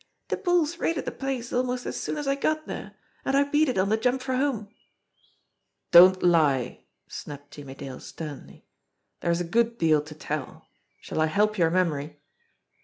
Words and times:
"De 0.29 0.35
bulls 0.37 0.79
raided 0.79 1.05
de 1.05 1.11
place 1.11 1.53
almost 1.53 1.85
as 1.85 1.95
soon 1.95 2.17
as 2.17 2.27
I 2.27 2.33
got 2.33 2.67
dere, 2.67 2.95
an' 3.23 3.35
I 3.35 3.43
beat 3.43 3.69
it 3.69 3.77
on 3.77 3.89
de 3.89 3.97
jump 3.97 4.23
for 4.23 4.35
home." 4.35 4.67
"Don't 5.91 6.23
lie!" 6.23 6.85
snapped 7.07 7.51
Jimmie 7.51 7.75
Dale 7.75 7.99
sternly. 7.99 8.65
"There 9.19 9.29
is 9.29 9.41
a 9.41 9.43
good 9.43 9.77
deal 9.77 10.01
to 10.01 10.15
tell! 10.15 10.65
Shall 11.01 11.21
I 11.21 11.27
help 11.27 11.55
your 11.55 11.69
memory?" 11.69 12.19